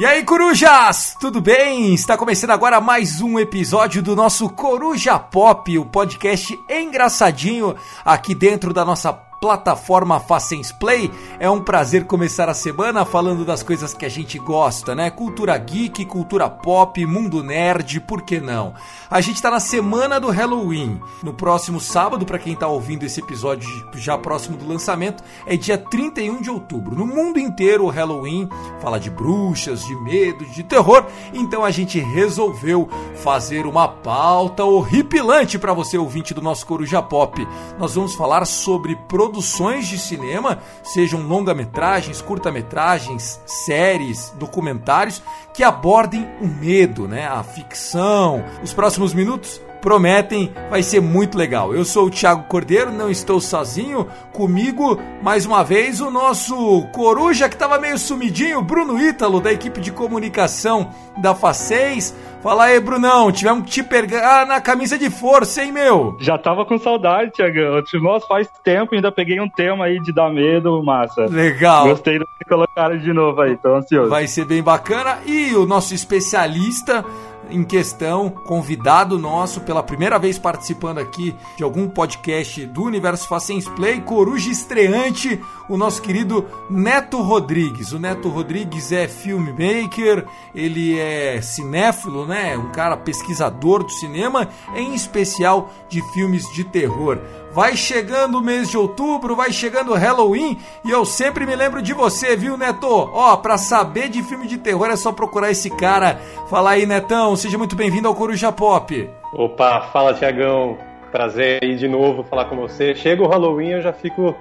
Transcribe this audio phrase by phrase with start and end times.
[0.00, 1.14] E aí, corujas!
[1.20, 1.92] Tudo bem?
[1.92, 8.72] Está começando agora mais um episódio do nosso Coruja Pop, o podcast engraçadinho aqui dentro
[8.72, 11.10] da nossa plataforma Facens Play.
[11.38, 15.10] É um prazer começar a semana falando das coisas que a gente gosta, né?
[15.10, 18.74] Cultura geek, cultura pop, mundo nerd, por que não?
[19.10, 21.00] A gente tá na semana do Halloween.
[21.22, 25.78] No próximo sábado, para quem tá ouvindo esse episódio já próximo do lançamento, é dia
[25.78, 26.94] 31 de outubro.
[26.94, 28.46] No mundo inteiro, o Halloween
[28.78, 31.06] fala de bruxas, de medo, de terror.
[31.32, 37.46] Então a gente resolveu fazer uma pauta horripilante para você, ouvinte do nosso Coruja Pop.
[37.78, 45.22] Nós vamos falar sobre produção produções de cinema, sejam longa-metragens, curta-metragens, séries, documentários,
[45.54, 48.44] que abordem o medo, né, a ficção.
[48.60, 51.74] Os próximos minutos prometem, vai ser muito legal.
[51.74, 54.06] Eu sou o Thiago Cordeiro, não estou sozinho.
[54.32, 59.80] Comigo, mais uma vez, o nosso coruja que estava meio sumidinho, Bruno Ítalo, da equipe
[59.80, 62.14] de comunicação da Faceis.
[62.42, 66.16] Fala aí, Brunão, tivemos que te pegar na camisa de força, hein, meu?
[66.20, 67.82] Já tava com saudade, Thiagão.
[68.02, 71.26] Nossa, faz tempo, ainda peguei um tema aí de dar medo, massa.
[71.26, 71.88] Legal.
[71.88, 74.08] Gostei de colocar de novo aí, tô ansioso.
[74.08, 75.18] Vai ser bem bacana.
[75.26, 77.04] E o nosso especialista
[77.50, 83.68] em questão, convidado nosso, pela primeira vez participando aqui de algum podcast do Universo Facens
[83.68, 87.92] Play, Coruja estreante, o nosso querido Neto Rodrigues.
[87.92, 92.56] O Neto Rodrigues é filmmaker, ele é cinéfilo, né?
[92.58, 97.18] Um cara pesquisador do cinema, em especial de filmes de terror.
[97.52, 101.82] Vai chegando o mês de outubro, vai chegando o Halloween e eu sempre me lembro
[101.82, 102.86] de você, viu, Neto?
[102.86, 106.20] Ó, pra saber de filme de terror é só procurar esse cara.
[106.48, 109.10] Fala aí, Netão, seja muito bem-vindo ao Coruja Pop.
[109.32, 110.78] Opa, fala, Tiagão.
[111.10, 112.94] Prazer aí de novo falar com você.
[112.94, 114.32] Chega o Halloween, eu já fico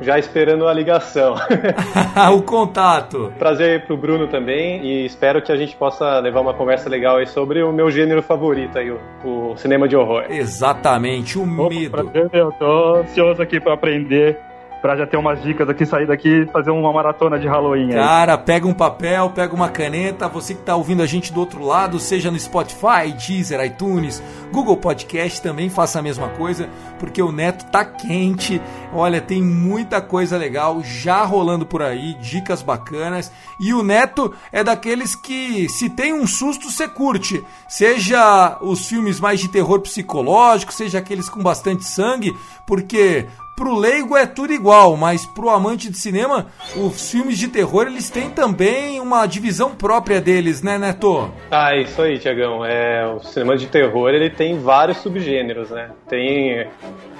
[0.00, 1.34] já esperando a ligação.
[2.34, 3.32] o contato.
[3.38, 7.16] Prazer aí pro Bruno também e espero que a gente possa levar uma conversa legal
[7.16, 10.24] aí sobre o meu gênero favorito aí, o, o cinema de horror.
[10.30, 11.90] Exatamente, o Opa, medo.
[11.90, 14.47] Prazer, eu tô ansioso aqui para aprender
[14.80, 17.90] pra já ter umas dicas aqui, sair daqui e fazer uma maratona de Halloween.
[17.90, 18.38] Cara, aí.
[18.38, 21.98] pega um papel, pega uma caneta, você que tá ouvindo a gente do outro lado,
[21.98, 24.22] seja no Spotify, Deezer, iTunes,
[24.52, 26.68] Google Podcast, também faça a mesma coisa,
[26.98, 28.60] porque o Neto tá quente.
[28.92, 33.32] Olha, tem muita coisa legal já rolando por aí, dicas bacanas.
[33.60, 37.44] E o Neto é daqueles que, se tem um susto, você curte.
[37.68, 42.34] Seja os filmes mais de terror psicológico, seja aqueles com bastante sangue,
[42.66, 43.26] porque
[43.58, 46.46] pro leigo é tudo igual, mas pro amante de cinema,
[46.76, 51.28] os filmes de terror eles têm também uma divisão própria deles, né, Neto?
[51.50, 52.64] Ah, isso aí, Tiagão.
[52.64, 55.90] É, o cinema de terror ele tem vários subgêneros, né?
[56.08, 56.68] Tem,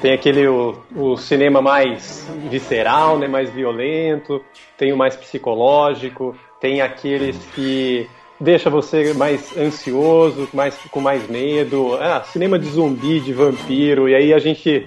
[0.00, 4.40] tem aquele o, o cinema mais visceral, né, mais violento,
[4.76, 8.08] tem o mais psicológico, tem aqueles que
[8.40, 11.96] deixa você mais ansioso, mais, com mais medo.
[12.00, 14.86] Ah, cinema de zumbi, de vampiro, e aí a gente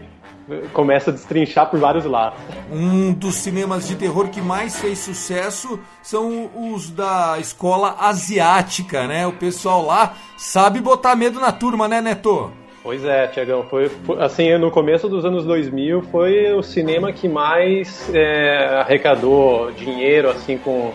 [0.73, 2.39] começa a destrinchar por vários lados.
[2.71, 9.27] Um dos cinemas de terror que mais fez sucesso são os da escola asiática, né?
[9.27, 12.51] O pessoal lá sabe botar medo na turma, né, Neto?
[12.83, 17.27] Pois é, Tiagão, foi, foi, assim, no começo dos anos 2000 foi o cinema que
[17.27, 20.91] mais é, arrecadou dinheiro, assim, com,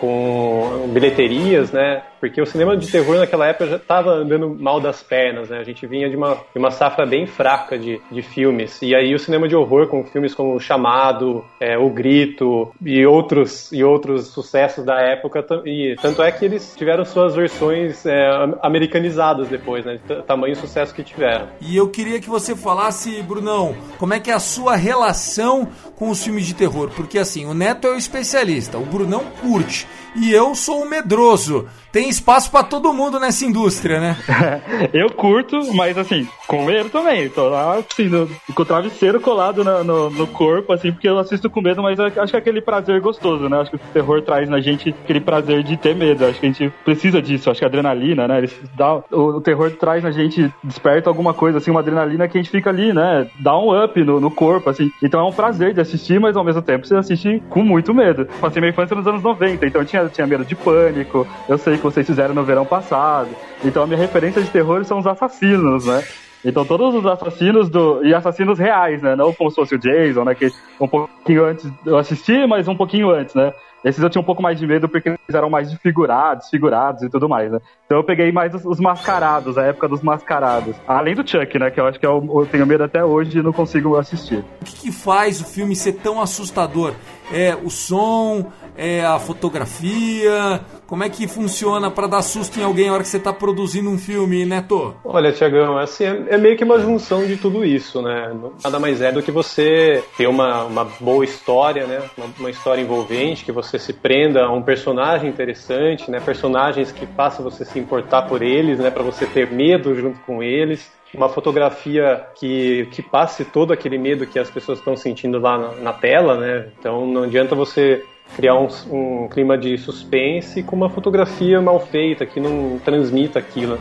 [0.00, 2.02] com bilheterias, né?
[2.20, 5.58] Porque o cinema de terror naquela época já estava andando mal das pernas, né?
[5.58, 8.80] A gente vinha de uma, de uma safra bem fraca de, de filmes.
[8.82, 13.06] E aí o cinema de horror, com filmes como O Chamado, é, O Grito e
[13.06, 18.28] outros, e outros sucessos da época, e tanto é que eles tiveram suas versões é,
[18.62, 19.98] americanizadas depois, né?
[20.26, 21.48] Tamanho sucesso que tiveram.
[21.60, 26.10] E eu queria que você falasse, Brunão, como é que é a sua relação com
[26.10, 26.90] os filmes de terror?
[26.94, 31.66] Porque assim, o Neto é o especialista, o Brunão curte e eu sou um medroso.
[31.90, 34.16] Tem espaço para todo mundo nessa indústria, né?
[34.92, 37.28] eu curto, mas assim, com medo também.
[37.30, 41.18] Tô lá, assim, no, com o travesseiro colado no, no, no, corpo, assim, porque eu
[41.18, 43.60] assisto com medo, mas acho que é aquele prazer gostoso, né?
[43.60, 46.26] Acho que o terror traz na gente aquele prazer de ter medo.
[46.26, 47.50] Acho que a gente precisa disso.
[47.50, 48.38] Acho que a adrenalina, né?
[48.38, 52.36] Ele dá, o, o terror traz na gente, desperta alguma coisa, assim, uma adrenalina que
[52.36, 53.26] a gente fica ali, né?
[53.40, 54.90] Dá um up no, no corpo, assim.
[55.02, 58.26] Então é um prazer de assistir, mas ao mesmo tempo você assiste com muito medo.
[58.40, 61.26] Passei minha infância nos anos 90, então eu tinha, tinha medo de pânico.
[61.48, 63.30] Eu sei que vocês fizeram no verão passado.
[63.64, 66.02] Então a minha referência de terror são os assassinos, né?
[66.44, 68.04] Então todos os assassinos do.
[68.04, 69.16] E assassinos reais, né?
[69.16, 70.34] Não como se fosse o Jason, né?
[70.34, 73.52] Que um pouquinho antes eu assisti, mas um pouquinho antes, né?
[73.84, 77.08] Esses eu tinha um pouco mais de medo porque eles eram mais desfigurados, figurados e
[77.08, 77.60] tudo mais, né?
[77.86, 80.74] Então eu peguei mais os, os mascarados, a época dos mascarados.
[80.86, 81.70] Além do Chuck, né?
[81.70, 84.44] Que eu acho que eu, é eu tenho medo até hoje e não consigo assistir.
[84.60, 86.92] O que, que faz o filme ser tão assustador?
[87.32, 90.60] É o som, é a fotografia?
[90.86, 93.90] Como é que funciona para dar susto em alguém na hora que você está produzindo
[93.90, 94.94] um filme, Neto?
[95.04, 98.32] Olha, Tiagão, assim, é, é, meio que uma junção de tudo isso, né?
[98.62, 102.02] Nada mais é do que você ter uma, uma boa história, né?
[102.16, 106.20] Uma, uma história envolvente, que você se prenda a um personagem interessante, né?
[106.20, 108.90] Personagens que façam você se importar por eles, né?
[108.90, 114.26] Para você ter medo junto com eles uma fotografia que, que passe todo aquele medo
[114.26, 116.68] que as pessoas estão sentindo lá na, na tela, né?
[116.78, 118.04] Então não adianta você
[118.34, 123.78] criar um, um, clima de suspense com uma fotografia mal feita que não transmita aquilo.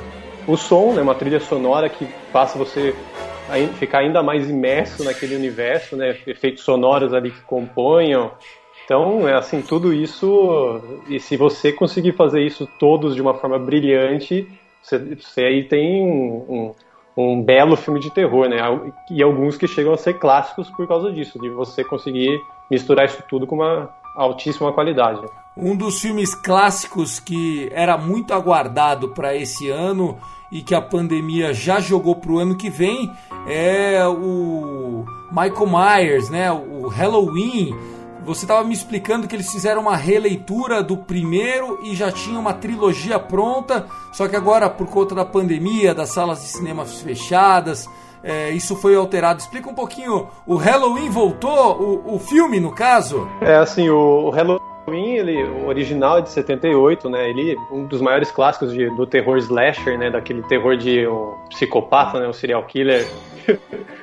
[0.48, 2.96] O som, né, uma trilha sonora que faça você
[3.78, 8.32] ficar ainda mais imerso naquele universo, né, efeitos sonoros ali que componham.
[8.84, 13.60] Então, é assim, tudo isso, e se você conseguir fazer isso todos de uma forma
[13.60, 14.48] brilhante,
[14.82, 16.74] você, você aí tem um,
[17.18, 18.58] um, um belo filme de terror, né?
[19.12, 22.40] E alguns que chegam a ser clássicos por causa disso, de você conseguir
[22.72, 25.22] misturar isso tudo com uma altíssima qualidade.
[25.56, 30.18] Um dos filmes clássicos que era muito aguardado para esse ano
[30.52, 33.12] e que a pandemia já jogou para o ano que vem
[33.48, 36.52] é o Michael Myers, né?
[36.52, 37.76] O Halloween.
[38.26, 42.54] Você estava me explicando que eles fizeram uma releitura do primeiro e já tinha uma
[42.54, 47.88] trilogia pronta, só que agora por conta da pandemia, das salas de cinema fechadas,
[48.28, 49.40] é, isso foi alterado.
[49.40, 50.28] Explica um pouquinho.
[50.46, 53.26] O Halloween voltou, o, o filme, no caso?
[53.40, 57.30] É assim, o, o Halloween, ele, o original é de 78, né?
[57.30, 60.12] Ele um dos maiores clássicos de, do terror slasher, né?
[60.12, 62.28] Daquele terror de um psicopata, né?
[62.28, 63.08] Um serial killer.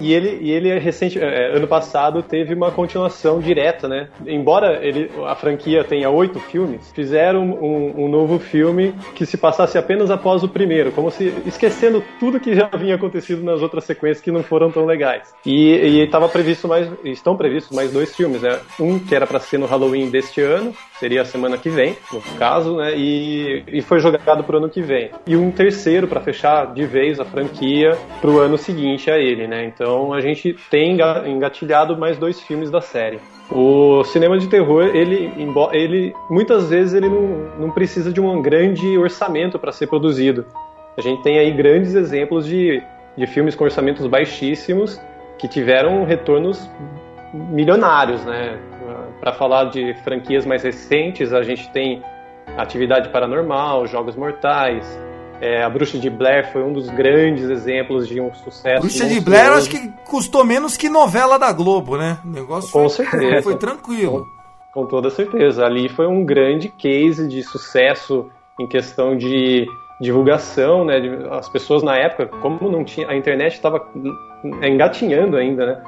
[0.00, 4.08] e ele, e ele é recente, é, é, ano passado teve uma continuação direta, né?
[4.26, 9.78] Embora ele, a franquia tenha oito filmes, fizeram um, um, novo filme que se passasse
[9.78, 14.20] apenas após o primeiro, como se esquecendo tudo que já havia acontecido nas outras sequências
[14.20, 15.34] que não foram tão legais.
[15.44, 18.58] E estava previsto mais, estão previstos mais dois filmes, né?
[18.78, 22.22] Um que era para ser no Halloween deste ano, seria a semana que vem, no
[22.38, 22.96] caso, né?
[22.96, 25.10] E, e foi jogado para o ano que vem.
[25.26, 29.46] E um terceiro para fechar de vez a franquia para o ano seguinte a ele,
[29.46, 29.66] né?
[29.66, 30.96] Então a gente tem
[31.26, 33.20] engatilhado mais dois filmes da série.
[33.50, 35.30] O cinema de terror, ele,
[35.74, 40.46] ele muitas vezes ele não, não precisa de um grande orçamento para ser produzido.
[40.96, 42.82] A gente tem aí grandes exemplos de,
[43.14, 44.98] de filmes com orçamentos baixíssimos
[45.38, 46.66] que tiveram retornos
[47.34, 48.58] milionários, né?
[49.20, 52.02] Para falar de franquias mais recentes, a gente tem
[52.56, 54.86] Atividade Paranormal, Jogos Mortais,
[55.40, 58.80] é, a Bruxa de Blair foi um dos grandes exemplos de um sucesso.
[58.80, 62.18] Bruxa de Blair acho que custou menos que novela da Globo, né?
[62.24, 63.42] O negócio Com foi, certeza.
[63.42, 64.26] foi tranquilo.
[64.72, 65.64] Com, com, toda certeza.
[65.66, 69.66] Ali foi um grande case de sucesso em questão de
[70.00, 70.96] divulgação, né?
[71.32, 73.86] As pessoas na época, como não tinha, a internet estava
[74.62, 75.82] engatinhando ainda, né?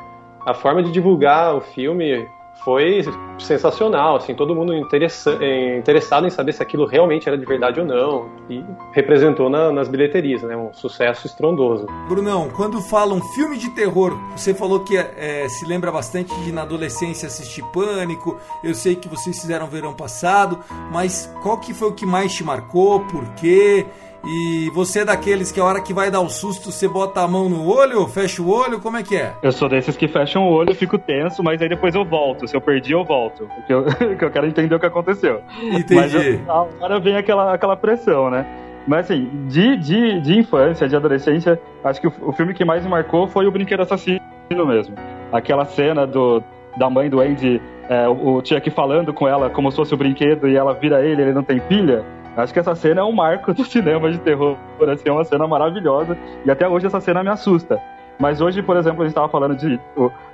[0.44, 2.26] A forma de divulgar o filme
[2.64, 3.02] foi
[3.38, 7.86] sensacional, assim, todo mundo eh, interessado em saber se aquilo realmente era de verdade ou
[7.86, 11.86] não, e representou na, nas bilheterias, né, um sucesso estrondoso.
[12.08, 16.62] Brunão, quando falam filme de terror, você falou que é, se lembra bastante de na
[16.62, 20.58] adolescência assistir Pânico, eu sei que vocês fizeram verão passado,
[20.92, 23.86] mas qual que foi o que mais te marcou, por quê?
[24.26, 27.28] E você é daqueles que a hora que vai dar o susto, você bota a
[27.28, 29.34] mão no olho, fecha o olho, como é que é?
[29.42, 32.48] Eu sou desses que fecham o olho, fico tenso, mas aí depois eu volto.
[32.48, 33.48] Se eu perdi, eu volto.
[33.54, 33.86] Porque eu,
[34.20, 35.40] eu quero entender o que aconteceu.
[35.62, 35.94] Entendi.
[35.94, 38.44] Mas eu, a hora vem aquela, aquela pressão, né?
[38.86, 42.84] Mas assim, de, de, de infância, de adolescência, acho que o, o filme que mais
[42.84, 44.20] me marcou foi o Brinquedo Assassino
[44.66, 44.94] mesmo.
[45.32, 46.42] Aquela cena do,
[46.76, 49.96] da mãe do Andy, é, o, o Chuck falando com ela como se fosse o
[49.96, 52.04] brinquedo e ela vira ele, ele não tem pilha.
[52.36, 54.56] Acho que essa cena é um marco do cinema de terror.
[54.92, 56.16] Assim, é uma cena maravilhosa.
[56.44, 57.80] E até hoje essa cena me assusta.
[58.18, 59.80] Mas hoje, por exemplo, a gente estava falando de.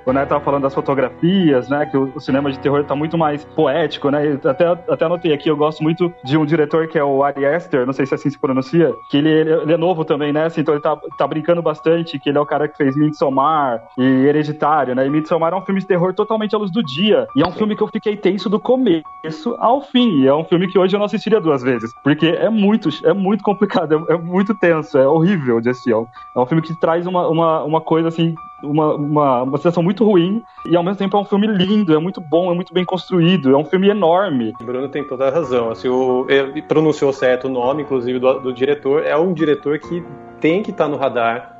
[0.05, 1.85] O, Neto estava falando das fotografias, né?
[1.85, 4.39] Que o, o cinema de terror está muito mais poético, né?
[4.43, 7.85] Até, até anotei aqui, eu gosto muito de um diretor que é o Ari Aster,
[7.85, 10.45] não sei se é assim se pronuncia, que ele, ele, ele, é novo também, né?
[10.45, 13.81] Assim, então ele tá, tá brincando bastante, que ele é o cara que fez Midsommar
[13.97, 15.05] e Hereditário, né?
[15.05, 17.27] E Midsommar é um filme de terror totalmente à luz do dia.
[17.35, 20.21] E é um filme que eu fiquei tenso do começo ao fim.
[20.21, 21.91] E é um filme que hoje eu não assistiria duas vezes.
[22.03, 25.93] Porque é muito, é muito complicado, é, é muito tenso, é horrível de assistir.
[25.93, 30.03] É um filme que traz uma, uma uma coisa assim, uma, uma, uma sensação muito
[30.03, 32.85] ruim e ao mesmo tempo é um filme lindo, é muito bom, é muito bem
[32.85, 34.53] construído, é um filme enorme.
[34.61, 35.69] Bruno tem toda a razão.
[35.69, 39.05] Assim, o, ele pronunciou certo o nome, inclusive, do, do diretor.
[39.05, 40.03] É um diretor que
[40.39, 41.53] tem que estar tá no radar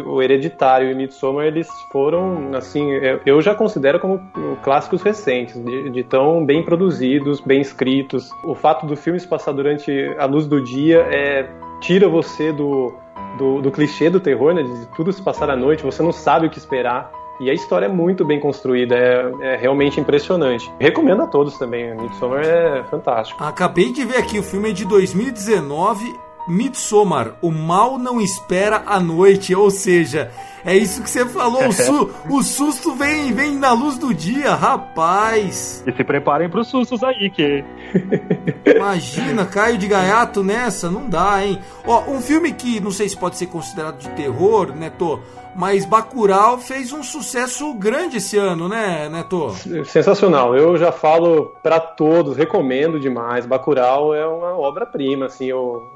[0.00, 2.92] o Hereditário e Midsommar, eles foram, assim,
[3.26, 4.20] eu já considero como
[4.62, 8.30] clássicos recentes, de, de, tão bem produzidos, bem escritos.
[8.44, 12.94] O fato do filme se passar durante a luz do dia é, tira você do,
[13.38, 16.46] do, do clichê do terror, né, de tudo se passar à noite, você não sabe
[16.46, 17.10] o que esperar.
[17.40, 20.70] E a história é muito bem construída, é, é, realmente impressionante.
[20.78, 23.42] Recomendo a todos também, Midsommar é fantástico.
[23.42, 26.14] Acabei de ver aqui, o filme é de 2019
[26.48, 30.30] Midsommar, o mal não espera a noite, ou seja,
[30.64, 34.54] é isso que você falou, o, su o susto vem, vem na luz do dia,
[34.54, 35.82] rapaz.
[35.86, 37.64] E se preparem para os sustos aí, que...
[38.66, 41.58] Imagina, Caio de Gaiato nessa, não dá, hein?
[41.86, 45.20] Ó, um filme que não sei se pode ser considerado de terror, Neto,
[45.54, 49.50] mas Bacurau fez um sucesso grande esse ano, né, Neto?
[49.84, 50.56] Sensacional.
[50.56, 53.44] Eu já falo para todos, recomendo demais.
[53.44, 55.48] Bacurau é uma obra-prima, assim,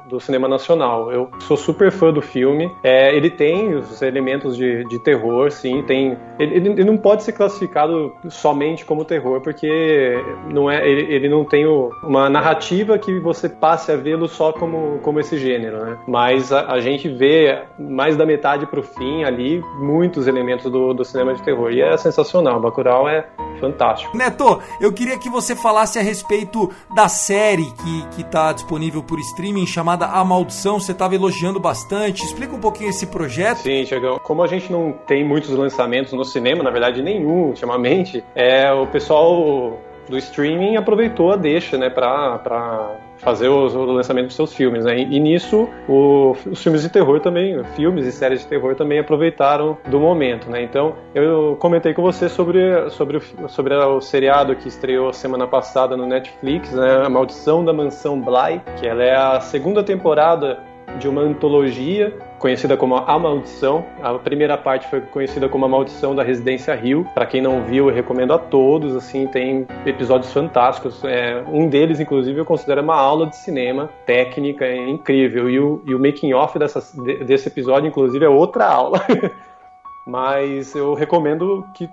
[0.07, 1.11] do cinema nacional.
[1.11, 2.71] Eu sou super fã do filme.
[2.83, 5.83] É, ele tem os elementos de, de terror, sim.
[5.83, 6.17] Tem.
[6.39, 10.87] Ele, ele, não pode ser classificado somente como terror, porque não é.
[10.87, 15.19] Ele, ele não tem o, uma narrativa que você passe a vê-lo só como, como
[15.19, 15.99] esse gênero, né?
[16.07, 21.05] Mas a, a gente vê mais da metade pro fim ali muitos elementos do, do
[21.05, 21.73] cinema de terror.
[21.73, 22.61] E é sensacional.
[22.61, 23.27] Bacurau é
[23.57, 24.17] fantástico.
[24.17, 29.19] Neto, eu queria que você falasse a respeito da série que, que tá disponível por
[29.19, 30.79] streaming, chamada A Maldição.
[30.79, 32.25] Você estava elogiando bastante.
[32.25, 33.59] Explica um pouquinho esse projeto.
[33.59, 34.19] Sim, Tiagão.
[34.19, 38.87] Como a gente não tem muitos lançamentos no cinema, na verdade nenhum, ultimamente, é, o
[38.87, 39.79] pessoal
[40.09, 44.99] do streaming aproveitou a deixa, né, pra fazer o, o lançamento dos seus filmes, né?
[44.99, 49.77] E, nisso o, os filmes de terror também, filmes e séries de terror também aproveitaram
[49.89, 50.63] do momento, né?
[50.63, 55.97] Então eu comentei com você sobre sobre o, sobre o seriado que estreou semana passada
[55.97, 57.05] no Netflix, né?
[57.05, 60.59] A Maldição da Mansão Bly, que ela é a segunda temporada
[60.99, 63.85] de uma antologia conhecida como A Maldição.
[64.03, 67.07] A primeira parte foi conhecida como A Maldição da Residência Rio.
[67.15, 68.95] Para quem não viu, eu recomendo a todos.
[68.95, 71.03] Assim, tem episódios fantásticos.
[71.05, 75.51] É, um deles, inclusive, eu considero uma aula de cinema técnica é incrível.
[75.51, 76.81] E o, e o making off dessa,
[77.25, 79.01] desse episódio, inclusive, é outra aula.
[80.07, 81.89] Mas eu recomendo que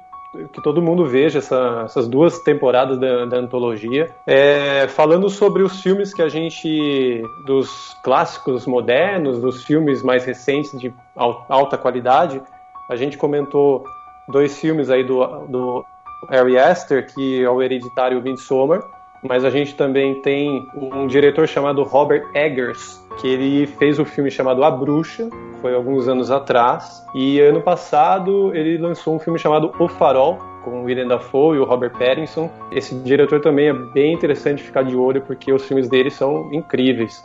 [0.52, 4.14] que todo mundo veja essa, essas duas temporadas da, da antologia.
[4.26, 7.24] É, falando sobre os filmes que a gente.
[7.46, 12.42] dos clássicos modernos, dos filmes mais recentes de alta qualidade,
[12.90, 13.84] a gente comentou
[14.28, 15.86] dois filmes aí do, do
[16.30, 18.84] Harry Astor, que é o hereditário Midsommar,
[19.24, 24.06] mas a gente também tem um diretor chamado Robert Eggers, que ele fez o um
[24.06, 25.30] filme chamado A Bruxa,
[25.62, 30.82] foi alguns anos atrás, e ano passado ele lançou um filme chamado O Farol, com
[30.82, 32.50] o William Dafoe e o Robert Pattinson.
[32.72, 37.24] Esse diretor também é bem interessante ficar de olho, porque os filmes dele são incríveis.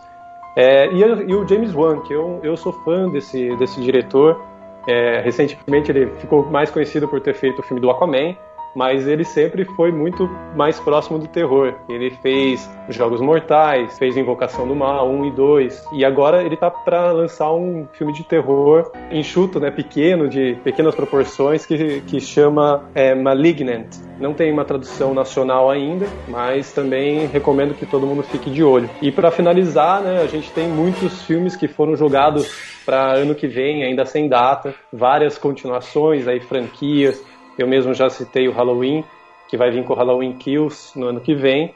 [0.57, 4.41] É, e, e, o James Wan, que eu, eu sou fã desse, desse diretor,
[4.89, 8.37] é, recentemente ele ficou mais conhecido por ter feito o filme do Aquaman,
[8.75, 11.75] mas ele sempre foi muito mais próximo do terror.
[11.89, 16.71] Ele fez Jogos Mortais, fez Invocação do Mal 1 e 2, e agora ele tá
[16.71, 22.85] para lançar um filme de terror enxuto, né, pequeno, de pequenas proporções, que, que chama
[22.95, 23.87] é, Malignant.
[24.19, 28.91] Não tem uma tradução nacional ainda, mas também recomendo que todo mundo fique de olho.
[29.01, 33.47] E para finalizar, né, a gente tem muitos filmes que foram jogados para ano que
[33.47, 37.23] vem, ainda sem data, várias continuações aí, franquias,
[37.63, 39.05] eu mesmo já citei o Halloween,
[39.49, 41.75] que vai vir com o Halloween Kills no ano que vem.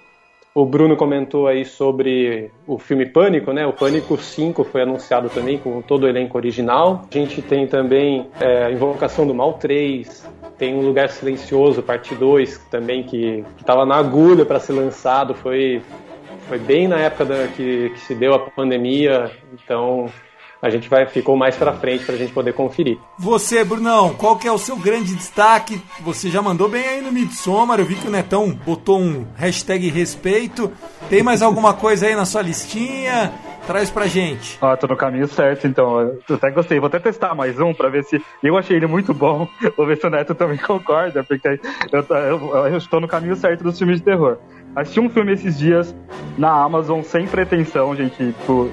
[0.55, 3.67] O Bruno comentou aí sobre o filme Pânico, né?
[3.67, 7.07] O Pânico 5 foi anunciado também com todo o elenco original.
[7.11, 12.59] A gente tem também é, Invocação do Mal 3, tem Um Lugar Silencioso, parte 2,
[12.71, 15.35] também que estava na agulha para ser lançado.
[15.35, 15.81] Foi,
[16.47, 20.11] foi bem na época da, que, que se deu a pandemia, então
[20.63, 22.97] a gente vai ficou mais para frente para a gente poder conferir.
[23.19, 25.83] Você, Brunão, qual que é o seu grande destaque?
[26.03, 29.89] Você já mandou bem aí no Midsommar, eu vi que o Netão botou um hashtag
[29.91, 30.71] respeito.
[31.11, 33.33] Tem mais alguma coisa aí na sua listinha?
[33.67, 34.59] Traz pra gente.
[34.61, 36.01] Ah, tô no caminho certo, então.
[36.01, 36.81] Eu até gostei.
[36.81, 38.21] Vou até testar mais um pra ver se.
[38.43, 39.49] Eu achei ele muito bom.
[39.77, 41.61] Vou ver se o Neto também concorda, porque
[41.93, 44.39] eu, eu, eu estou no caminho certo dos filmes de terror.
[44.75, 45.95] Assisti um filme esses dias
[46.37, 48.17] na Amazon sem pretensão, gente.
[48.17, 48.71] Tipo,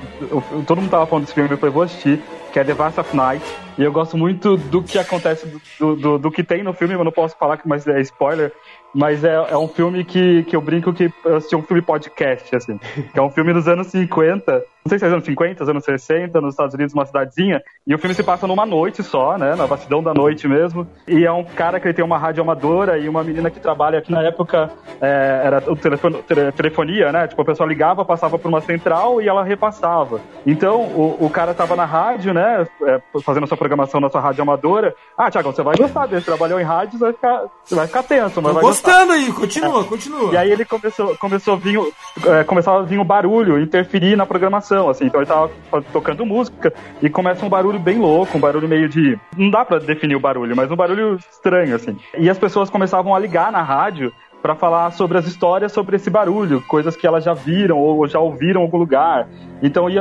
[0.65, 2.21] todo mundo tava falando desse filme, eu falei, vou assistir,
[2.53, 3.45] que é The Vast of Night.
[3.77, 5.45] E eu gosto muito do que acontece,
[5.77, 8.53] do, do, do que tem no filme, eu não posso falar, mas é spoiler.
[8.93, 12.55] Mas é, é um filme que, que eu brinco que eu assisti um filme podcast,
[12.55, 12.79] assim.
[13.13, 16.41] Que é um filme dos anos 50 não sei se é anos 50, anos 60,
[16.41, 19.65] nos Estados Unidos, uma cidadezinha, e o filme se passa numa noite só, né, na
[19.65, 23.07] vastidão da noite mesmo, e é um cara que ele tem uma rádio amadora e
[23.07, 24.71] uma menina que trabalha aqui na época,
[25.01, 26.23] é, era o telefone,
[26.55, 30.21] telefonia, né, tipo, a pessoa ligava, passava por uma central e ela repassava.
[30.45, 34.21] Então, o, o cara tava na rádio, né, é, fazendo a sua programação na sua
[34.21, 34.95] rádio amadora.
[35.17, 38.03] Ah, Thiago, você vai gostar desse, trabalhou em rádio, você vai ficar, você vai ficar
[38.03, 39.13] tenso, mas Tô vai gostando gostar.
[39.13, 40.33] aí, continua, continua.
[40.33, 41.79] E aí ele começou, começou a vir,
[42.25, 45.05] é, começava a vir o barulho, interferir na programação, assim.
[45.05, 45.49] Então ele tava
[45.91, 46.71] tocando música
[47.01, 49.17] e começa um barulho bem louco, um barulho meio de.
[49.35, 51.97] Não dá pra definir o barulho, mas um barulho estranho, assim.
[52.17, 54.11] E as pessoas começavam a ligar na rádio
[54.41, 58.19] pra falar sobre as histórias sobre esse barulho, coisas que elas já viram ou já
[58.19, 59.27] ouviram em algum lugar.
[59.61, 59.91] Então a,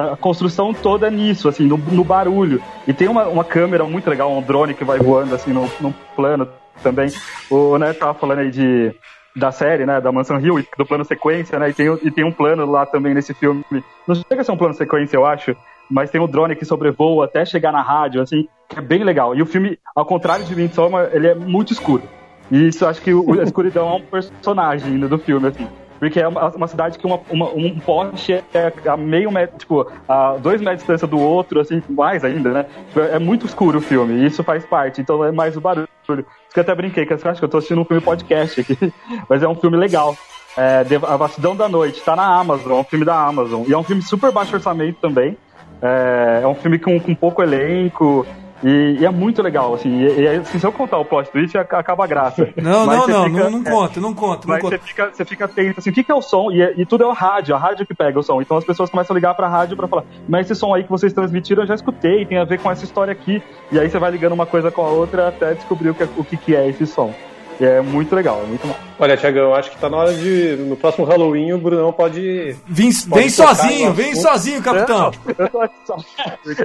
[0.00, 2.60] a- a construção toda é nisso, assim, no, no barulho.
[2.88, 5.94] E tem uma, uma câmera muito legal, um drone que vai voando assim no, no
[6.16, 6.48] plano
[6.82, 7.08] também.
[7.48, 8.92] O Neto tava falando aí de
[9.34, 12.32] da série, né, da Mansão Hill, do plano sequência, né, e tem, e tem um
[12.32, 13.64] plano lá também nesse filme.
[14.06, 15.56] Não chega a ser um plano sequência, eu acho,
[15.90, 19.34] mas tem um drone que sobrevoa até chegar na rádio, assim, que é bem legal.
[19.34, 22.02] E o filme, ao contrário de Midsommar, ele é muito escuro.
[22.50, 25.66] E isso acho que o- a escuridão é um personagem do filme, assim.
[25.98, 29.86] Porque é uma, uma cidade que uma, uma- um poste é a meio metro, tipo,
[30.08, 32.66] a dois metros de distância do outro, assim, mais ainda, né?
[33.12, 35.86] É muito escuro o filme, e isso faz parte, então é mais o barulho.
[36.06, 38.02] Por isso que eu até brinquei, que eu acho que eu tô assistindo um filme
[38.02, 38.76] podcast aqui,
[39.28, 40.16] mas é um filme legal.
[40.56, 43.64] É, A Vastidão da Noite, tá na Amazon, é um filme da Amazon.
[43.66, 45.36] E é um filme super baixo orçamento também.
[45.80, 48.26] É, é um filme com, com pouco elenco.
[48.62, 49.90] E, e é muito legal, assim.
[50.02, 52.48] E, e, assim, se eu contar o plot twist, ac- acaba a graça.
[52.56, 54.76] Não, Mas não, não, fica- não, não é, conta, não conta, não mas conta.
[54.78, 56.50] você fica, você fica atento, assim, o que, que é o som?
[56.52, 58.40] E, é- e tudo é o rádio, a rádio que pega o som.
[58.40, 60.90] Então as pessoas começam a ligar pra rádio pra falar, mas esse som aí que
[60.90, 63.42] vocês transmitiram eu já escutei, tem a ver com essa história aqui.
[63.72, 66.24] E aí você vai ligando uma coisa com a outra até descobrir o que, o
[66.24, 67.12] que, que é esse som.
[67.60, 68.74] E é muito legal, é muito bom.
[68.98, 70.56] Olha, Tiagão, acho que tá na hora de.
[70.56, 72.56] No próximo Halloween o Brunão pode.
[72.66, 74.22] Vem, Pode vem sozinho, vem assunto.
[74.28, 75.10] sozinho, capitão.
[75.38, 75.96] Eu tô aqui só,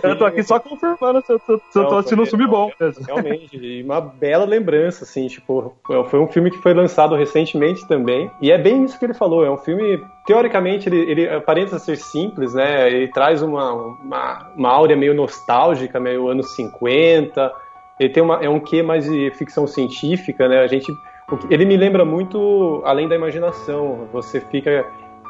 [0.04, 2.48] eu tô aqui só confirmando se eu tô, se eu tô Não, assistindo um filme
[2.48, 2.72] bom.
[3.08, 5.76] Realmente, e uma bela lembrança, assim, tipo,
[6.10, 9.46] foi um filme que foi lançado recentemente também, e é bem isso que ele falou,
[9.46, 14.70] é um filme, teoricamente, ele, ele aparenta ser simples, né, ele traz uma, uma, uma
[14.70, 17.52] áurea meio nostálgica, meio anos 50,
[18.00, 20.92] ele tem uma, é um quê mais de ficção científica, né, a gente,
[21.50, 24.86] ele me lembra muito Além da Imaginação, você fica...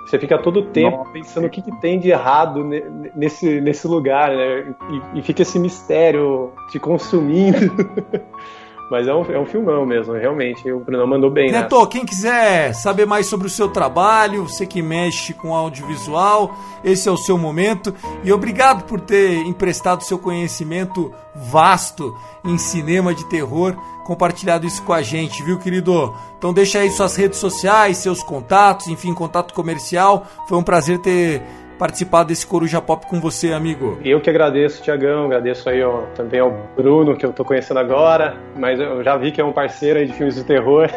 [0.05, 1.11] Você fica todo o tempo Nossa.
[1.11, 2.81] pensando o que, que tem de errado ne-
[3.13, 4.73] nesse, nesse lugar, né?
[5.13, 7.57] E, e fica esse mistério te consumindo.
[8.89, 10.71] Mas é um, é um filmão mesmo, realmente.
[10.71, 11.61] O Bruno mandou bem, né?
[11.61, 17.09] Neto, quem quiser saber mais sobre o seu trabalho, você que mexe com audiovisual, esse
[17.09, 17.93] é o seu momento.
[18.23, 24.93] E obrigado por ter emprestado seu conhecimento vasto em cinema de terror, compartilhado isso com
[24.93, 26.13] a gente, viu, querido?
[26.37, 30.25] Então deixa aí suas redes sociais, seus contatos, enfim, contato comercial.
[30.47, 31.43] Foi um prazer ter
[31.77, 33.97] participado desse Coruja Pop com você, amigo.
[34.03, 38.35] Eu que agradeço, Tiagão, agradeço aí ó, também ao Bruno, que eu tô conhecendo agora,
[38.55, 40.87] mas eu já vi que é um parceiro aí de filmes de terror.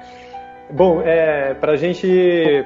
[0.70, 2.64] Bom, é, pra gente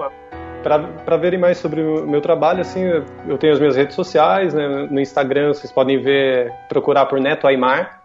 [0.63, 4.53] para verem mais sobre o meu trabalho, assim, eu- eu tenho as minhas redes sociais,
[4.53, 4.87] né?
[4.91, 7.98] No Instagram vocês podem ver, procurar por Neto Aymar.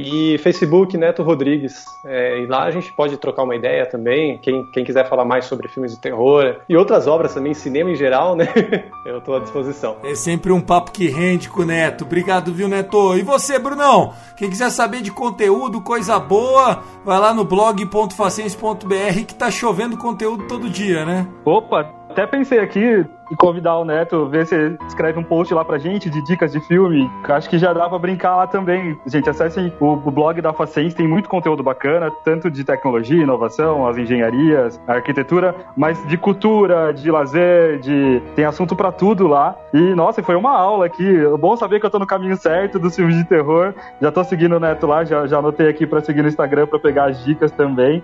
[0.00, 1.84] E Facebook, Neto Rodrigues.
[2.04, 4.38] É, e lá a gente pode trocar uma ideia também.
[4.38, 7.96] Quem, quem quiser falar mais sobre filmes de terror e outras obras também, cinema em
[7.96, 8.46] geral, né?
[9.04, 9.96] Eu estou à disposição.
[10.04, 12.04] É sempre um papo que rende com o Neto.
[12.04, 13.16] Obrigado, viu, Neto?
[13.16, 14.14] E você, Brunão?
[14.36, 20.46] Quem quiser saber de conteúdo, coisa boa, vai lá no blog.faciência.br que tá chovendo conteúdo
[20.46, 21.26] todo dia, né?
[21.44, 25.64] Opa, até pensei aqui em convidar o Neto, ver se ele escreve um post lá
[25.64, 27.08] pra gente de dicas de filme.
[27.28, 28.98] Acho que já dá pra brincar lá também.
[29.06, 33.96] Gente, acessem o, blog da Facens, tem muito conteúdo bacana, tanto de tecnologia, inovação, as
[33.96, 39.54] engenharias, a arquitetura, mas de cultura, de lazer, de tem assunto pra tudo lá.
[39.72, 41.06] E nossa, foi uma aula aqui.
[41.06, 43.74] É Bom saber que eu tô no caminho certo dos filmes de terror.
[44.00, 46.80] Já tô seguindo o Neto lá, já, já anotei aqui pra seguir no Instagram pra
[46.80, 48.02] pegar as dicas também.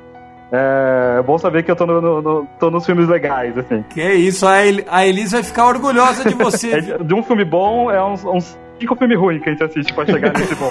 [0.54, 3.84] É, é bom saber que eu tô, no, no- no- tô nos filmes legais, assim.
[3.90, 6.72] Que isso, a, El a Elis vai ficar orgulhosa de você.
[6.74, 9.92] É de um filme bom é uns, uns cinco filmes ruins que a gente assiste
[9.92, 10.70] pra chegar nesse bom.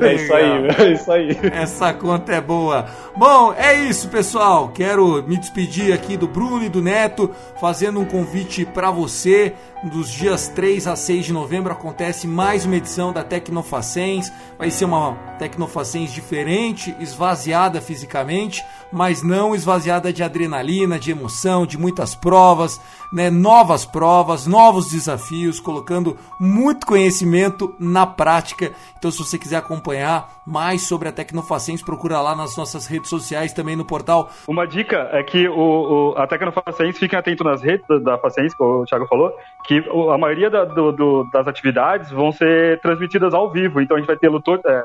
[0.00, 1.38] É isso aí, é isso aí.
[1.52, 2.86] Essa conta é boa.
[3.16, 4.68] Bom, é isso, pessoal.
[4.68, 9.54] Quero me despedir aqui do Bruno e do Neto, fazendo um convite para você.
[9.84, 14.32] Dos dias 3 a 6 de novembro acontece mais uma edição da Tecnofacens.
[14.58, 21.78] Vai ser uma Tecnofacens diferente, esvaziada fisicamente, mas não esvaziada de adrenalina, de emoção, de
[21.78, 22.80] muitas provas,
[23.12, 23.30] né?
[23.30, 28.72] novas provas, novos desafios, colocando muito conhecimento na prática.
[28.98, 33.52] Então, se você quiser acompanhar mais sobre a Tecnofacens, procura lá nas nossas redes sociais,
[33.52, 37.84] também no portal Uma dica é que o, o, a Tecnofaciência, fiquem atentos nas redes
[38.02, 39.30] da, Faciência, como o Thiago falou,
[39.64, 43.80] que a maioria da- do- do- das atividades vão ser transmitidas ao vivo.
[43.80, 44.82] Então a gente vai ter lutor, é,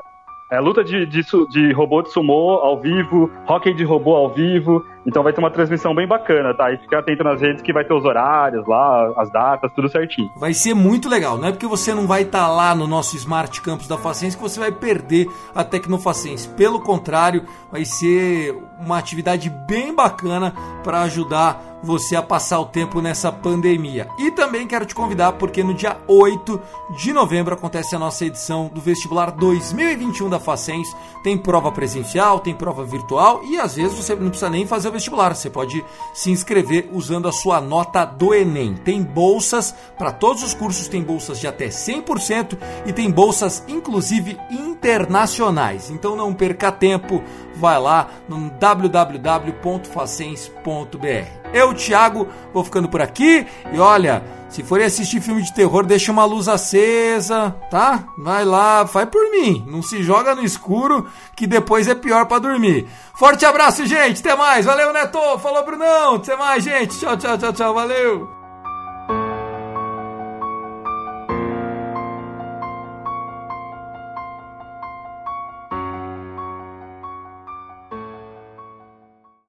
[0.52, 4.84] é, luta de, de, de robô de sumô ao vivo, hockey de robô ao vivo.
[5.06, 6.70] Então vai ter uma transmissão bem bacana, tá?
[6.70, 10.28] E fica atento nas redes que vai ter os horários lá, as datas, tudo certinho.
[10.36, 11.38] Vai ser muito legal.
[11.38, 14.36] Não é porque você não vai estar tá lá no nosso Smart Campus da Facense
[14.36, 16.46] que você vai perder a Tecnofacense.
[16.50, 20.52] Pelo contrário, vai ser uma atividade bem bacana
[20.84, 24.08] para ajudar você a passar o tempo nessa pandemia.
[24.18, 26.60] E também quero te convidar porque no dia 8
[26.96, 30.86] de novembro acontece a nossa edição do vestibular 2021 da Facens.
[31.22, 34.92] Tem prova presencial, tem prova virtual e às vezes você não precisa nem fazer o
[34.92, 38.74] vestibular, você pode se inscrever usando a sua nota do ENEM.
[38.74, 44.38] Tem bolsas para todos os cursos, tem bolsas de até 100% e tem bolsas inclusive
[44.50, 45.90] internacionais.
[45.90, 47.22] Então não perca tempo,
[47.56, 51.41] vai lá no www.facens.br.
[51.52, 53.46] Eu, Thiago, vou ficando por aqui.
[53.72, 58.04] E olha, se for assistir filme de terror, deixa uma luz acesa, tá?
[58.18, 59.64] Vai lá, faz por mim.
[59.66, 62.86] Não se joga no escuro, que depois é pior para dormir.
[63.14, 64.20] Forte abraço, gente.
[64.20, 64.66] Até mais.
[64.66, 65.38] Valeu, Neto.
[65.38, 66.16] Falou, Brunão.
[66.16, 66.98] Até mais, gente.
[66.98, 67.74] Tchau, tchau, tchau, tchau.
[67.74, 68.41] Valeu.